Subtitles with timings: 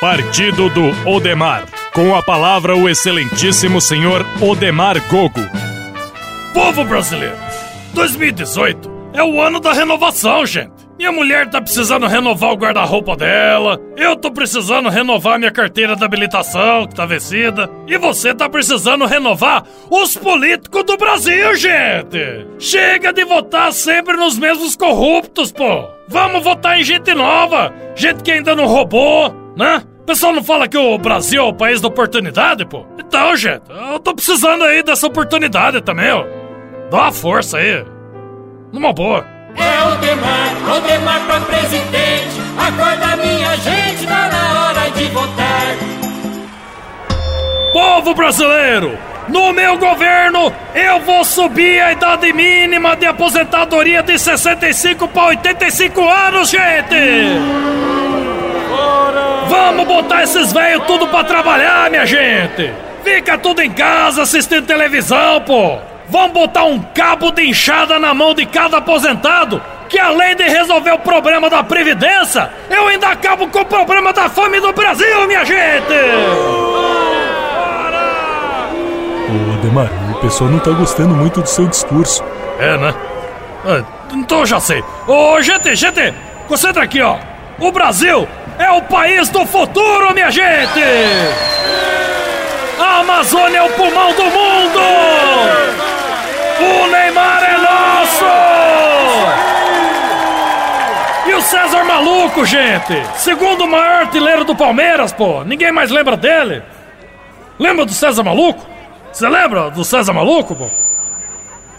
[0.00, 1.68] Partido do Odemar.
[1.92, 5.42] Com a palavra o excelentíssimo senhor Odemar Gogo.
[6.54, 7.36] Povo brasileiro,
[7.92, 10.88] 2018 é o ano da renovação, gente.
[10.96, 16.02] Minha mulher tá precisando renovar o guarda-roupa dela, eu tô precisando renovar minha carteira de
[16.04, 22.46] habilitação, que tá vencida, e você tá precisando renovar os políticos do Brasil, gente!
[22.58, 25.84] Chega de votar sempre nos mesmos corruptos, pô!
[26.08, 29.82] Vamos votar em gente nova, gente que ainda não roubou, né?
[30.00, 32.84] O pessoal não fala que o Brasil é o país da oportunidade, pô?
[32.98, 36.24] Então, gente, eu tô precisando aí dessa oportunidade também, ó.
[36.90, 37.84] Dá uma força aí.
[38.72, 39.24] Numa boa.
[39.56, 42.40] É o Demar, o Demar pra presidente.
[42.58, 45.76] Acorda minha gente, tá na hora de votar.
[47.72, 55.06] Povo brasileiro, no meu governo eu vou subir a idade mínima de aposentadoria de 65
[55.08, 57.99] para 85 anos, gente!
[59.62, 62.72] Vamos botar esses velhos tudo pra trabalhar, minha gente!
[63.04, 65.78] Fica tudo em casa assistindo televisão, pô!
[66.08, 70.92] Vamos botar um cabo de enxada na mão de cada aposentado, que além de resolver
[70.92, 75.44] o problema da Previdência, eu ainda acabo com o problema da fome do Brasil, minha
[75.44, 75.92] gente!
[79.28, 82.24] Ô, Odemar, o pessoal não tá gostando muito do seu discurso.
[82.58, 82.94] É, né?
[83.66, 84.82] Ah, Então já sei.
[85.06, 86.14] Ô, gente, gente,
[86.48, 87.16] concentra aqui, ó.
[87.58, 88.26] O Brasil
[88.58, 90.80] é o país do futuro, minha gente!
[92.78, 94.80] A Amazônia é o pulmão do mundo!
[96.60, 98.24] O Neymar é nosso!
[101.26, 103.02] E o César Maluco, gente?
[103.16, 105.44] Segundo o maior artilheiro do Palmeiras, pô.
[105.44, 106.62] Ninguém mais lembra dele.
[107.58, 108.66] Lembra do César Maluco?
[109.12, 110.66] Você lembra do César Maluco, pô?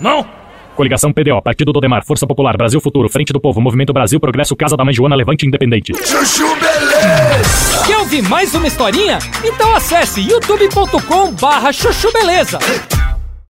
[0.00, 0.26] Não?
[0.74, 4.56] Coligação PDO, Partido do Odemar, Força Popular, Brasil Futuro, Frente do Povo, Movimento Brasil, Progresso,
[4.56, 5.92] Casa da Mãe Joana, Levante Independente.
[7.86, 9.18] Quer ouvir mais uma historinha?
[9.44, 12.58] Então acesse youtube.com barra chuchu beleza.